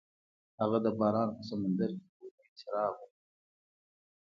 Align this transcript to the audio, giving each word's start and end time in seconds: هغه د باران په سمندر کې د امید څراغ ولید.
هغه 0.61 0.77
د 0.85 0.87
باران 0.99 1.29
په 1.37 1.41
سمندر 1.49 1.89
کې 1.99 2.05
د 2.17 2.19
امید 2.23 2.51
څراغ 2.59 2.93
ولید. 3.01 3.21